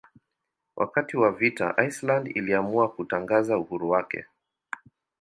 Wakati 0.75 1.17
wa 1.17 1.31
vita 1.31 1.75
Iceland 1.87 2.27
iliamua 2.37 2.89
kutangaza 2.91 3.57
uhuru 3.57 3.89
wake. 3.89 4.25